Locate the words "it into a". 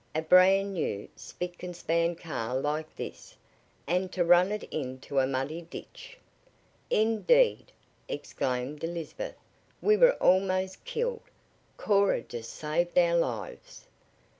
4.51-5.27